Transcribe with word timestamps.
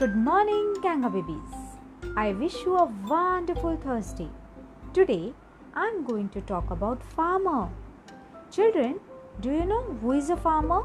Good 0.00 0.16
morning, 0.16 0.76
Kanga 0.80 1.10
babies. 1.10 1.56
I 2.16 2.32
wish 2.32 2.54
you 2.64 2.74
a 2.74 2.84
wonderful 3.06 3.76
Thursday. 3.76 4.30
Today, 4.94 5.34
I'm 5.74 6.06
going 6.06 6.30
to 6.30 6.40
talk 6.40 6.70
about 6.70 7.02
farmer. 7.02 7.68
Children, 8.50 9.00
do 9.40 9.50
you 9.52 9.66
know 9.66 9.82
who 10.00 10.12
is 10.12 10.30
a 10.30 10.38
farmer? 10.38 10.84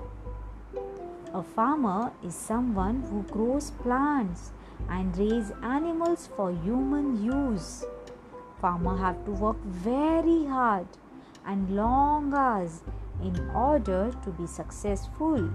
A 1.33 1.41
farmer 1.41 2.11
is 2.25 2.35
someone 2.35 3.03
who 3.03 3.23
grows 3.31 3.71
plants 3.71 4.51
and 4.89 5.17
raise 5.17 5.53
animals 5.63 6.27
for 6.35 6.51
human 6.51 7.23
use. 7.23 7.85
Farmer 8.59 8.97
have 8.97 9.23
to 9.23 9.31
work 9.31 9.63
very 9.63 10.43
hard 10.43 10.87
and 11.45 11.73
long 11.73 12.33
hours 12.33 12.83
in 13.23 13.39
order 13.51 14.11
to 14.25 14.29
be 14.31 14.45
successful. 14.45 15.49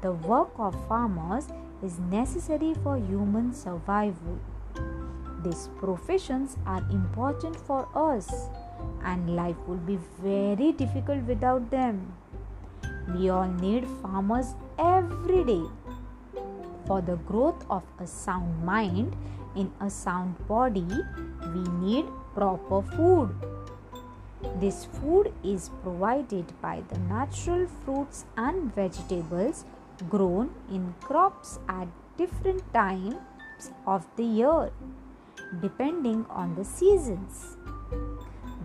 The 0.00 0.12
work 0.12 0.50
of 0.58 0.76
farmers 0.86 1.48
is 1.82 1.98
necessary 1.98 2.74
for 2.84 2.96
human 2.96 3.52
survival. 3.52 4.38
These 5.42 5.70
professions 5.78 6.56
are 6.66 6.84
important 6.90 7.56
for 7.56 7.88
us, 7.96 8.28
and 9.02 9.34
life 9.34 9.56
will 9.66 9.82
be 9.88 9.98
very 10.22 10.70
difficult 10.70 11.24
without 11.24 11.70
them. 11.72 12.12
We 13.12 13.28
all 13.28 13.48
need 13.48 13.88
farmers 14.00 14.54
every 14.78 15.42
day. 15.42 15.64
For 16.86 17.00
the 17.00 17.16
growth 17.16 17.66
of 17.68 17.82
a 17.98 18.06
sound 18.06 18.64
mind 18.64 19.16
in 19.56 19.72
a 19.80 19.90
sound 19.90 20.36
body, 20.46 20.86
we 21.54 21.62
need 21.80 22.06
proper 22.34 22.82
food. 22.82 23.34
This 24.60 24.84
food 24.84 25.32
is 25.42 25.70
provided 25.82 26.52
by 26.62 26.82
the 26.88 26.98
natural 27.00 27.66
fruits 27.84 28.24
and 28.36 28.72
vegetables 28.72 29.64
grown 30.08 30.50
in 30.70 30.94
crops 31.00 31.58
at 31.68 31.88
different 32.16 32.62
times 32.72 33.16
of 33.86 34.06
the 34.16 34.24
year 34.24 34.70
depending 35.60 36.26
on 36.28 36.54
the 36.54 36.64
seasons. 36.64 37.56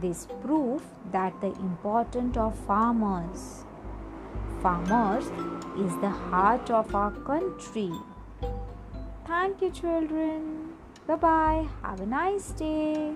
This 0.02 0.28
proof 0.42 0.81
that 1.12 1.40
the 1.42 1.53
importance 1.59 2.38
of 2.38 2.58
farmers. 2.67 3.66
Farmers 4.62 5.25
is 5.78 5.95
the 6.02 6.09
heart 6.09 6.70
of 6.70 6.94
our 6.94 7.12
country. 7.12 7.92
Thank 9.25 9.62
you 9.62 9.72
children. 9.72 10.73
Bye 11.08 11.16
bye. 11.16 11.68
Have 11.81 12.02
a 12.02 12.06
nice 12.06 12.52
day. 12.52 13.16